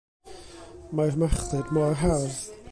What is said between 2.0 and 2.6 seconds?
hardd.